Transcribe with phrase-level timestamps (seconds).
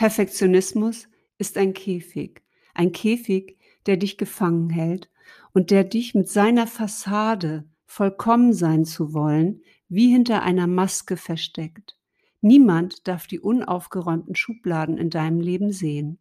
[0.00, 2.40] Perfektionismus ist ein Käfig,
[2.72, 5.10] ein Käfig, der dich gefangen hält
[5.52, 9.60] und der dich mit seiner Fassade, vollkommen sein zu wollen,
[9.90, 11.98] wie hinter einer Maske versteckt.
[12.40, 16.18] Niemand darf die unaufgeräumten Schubladen in deinem Leben sehen.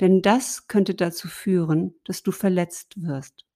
[0.00, 3.46] Denn das könnte dazu führen, dass du verletzt wirst.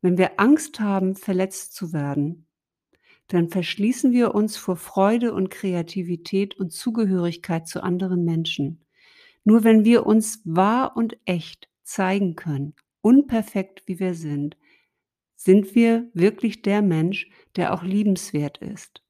[0.00, 2.45] Wenn wir Angst haben, verletzt zu werden,
[3.28, 8.84] dann verschließen wir uns vor Freude und Kreativität und Zugehörigkeit zu anderen Menschen.
[9.44, 14.56] Nur wenn wir uns wahr und echt zeigen können, unperfekt wie wir sind,
[15.36, 19.02] sind wir wirklich der Mensch, der auch liebenswert ist.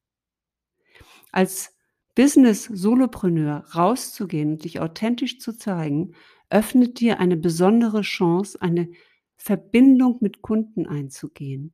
[1.33, 1.74] Als
[2.15, 6.15] Business-Solopreneur rauszugehen und dich authentisch zu zeigen,
[6.51, 8.88] öffnet dir eine besondere Chance, eine
[9.37, 11.73] Verbindung mit Kunden einzugehen.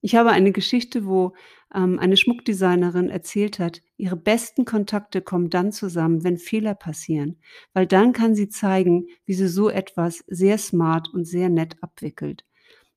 [0.00, 1.34] Ich habe eine Geschichte, wo
[1.74, 7.38] ähm, eine Schmuckdesignerin erzählt hat, ihre besten Kontakte kommen dann zusammen, wenn Fehler passieren,
[7.72, 12.44] weil dann kann sie zeigen, wie sie so etwas sehr smart und sehr nett abwickelt.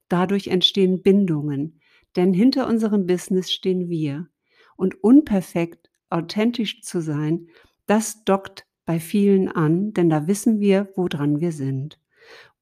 [0.07, 1.79] Dadurch entstehen Bindungen,
[2.15, 4.27] denn hinter unserem Business stehen wir.
[4.75, 7.47] Und unperfekt, authentisch zu sein,
[7.85, 11.99] das dockt bei vielen an, denn da wissen wir, woran wir sind.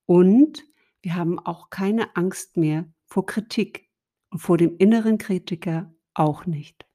[0.06, 0.66] Und
[1.02, 3.87] wir haben auch keine Angst mehr vor Kritik
[4.30, 6.87] und vor dem inneren Kritiker auch nicht.